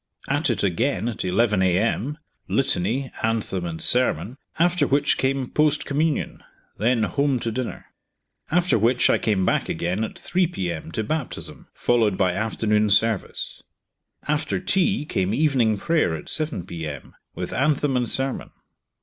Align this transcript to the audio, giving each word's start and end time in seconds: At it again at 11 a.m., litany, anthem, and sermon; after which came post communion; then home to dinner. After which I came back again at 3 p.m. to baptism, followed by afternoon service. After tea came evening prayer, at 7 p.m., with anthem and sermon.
At 0.27 0.49
it 0.49 0.63
again 0.63 1.07
at 1.07 1.23
11 1.23 1.61
a.m., 1.61 2.17
litany, 2.49 3.11
anthem, 3.21 3.65
and 3.65 3.79
sermon; 3.79 4.37
after 4.57 4.87
which 4.87 5.15
came 5.19 5.51
post 5.51 5.85
communion; 5.85 6.43
then 6.79 7.03
home 7.03 7.39
to 7.41 7.51
dinner. 7.51 7.85
After 8.49 8.79
which 8.79 9.11
I 9.11 9.19
came 9.19 9.45
back 9.45 9.69
again 9.69 10.03
at 10.03 10.17
3 10.17 10.47
p.m. 10.47 10.91
to 10.93 11.03
baptism, 11.03 11.67
followed 11.75 12.17
by 12.17 12.31
afternoon 12.33 12.89
service. 12.89 13.61
After 14.27 14.59
tea 14.59 15.05
came 15.05 15.35
evening 15.35 15.77
prayer, 15.77 16.15
at 16.15 16.29
7 16.29 16.65
p.m., 16.65 17.13
with 17.35 17.53
anthem 17.53 17.95
and 17.95 18.09
sermon. 18.09 18.49